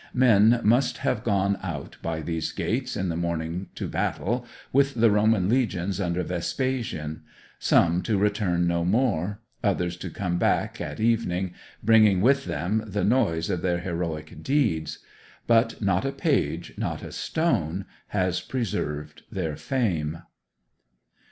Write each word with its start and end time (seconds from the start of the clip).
Men 0.15 0.61
must 0.63 0.97
have 0.97 1.19
often 1.19 1.25
gone 1.25 1.59
out 1.61 1.97
by 2.01 2.21
those 2.21 2.51
gates 2.53 2.97
in 2.97 3.09
the 3.09 3.15
morning 3.15 3.67
to 3.75 3.87
battle 3.87 4.47
with 4.73 4.95
the 4.95 5.11
Roman 5.11 5.47
legions 5.47 6.01
under 6.01 6.23
Vespasian; 6.23 7.21
some 7.59 8.01
to 8.01 8.17
return 8.17 8.65
no 8.65 8.83
more, 8.83 9.41
others 9.63 9.95
to 9.97 10.09
come 10.09 10.39
back 10.39 10.81
at 10.81 10.99
evening, 10.99 11.53
bringing 11.83 12.19
with 12.19 12.45
them 12.45 12.83
the 12.87 13.03
noise 13.03 13.47
of 13.51 13.61
their 13.61 13.77
heroic 13.81 14.41
deeds. 14.41 14.97
But 15.45 15.79
not 15.83 16.03
a 16.03 16.11
page, 16.11 16.73
not 16.79 17.03
a 17.03 17.11
stone, 17.11 17.85
has 18.07 18.41
preserved 18.41 19.21
their 19.31 19.55
fame. 19.55 20.23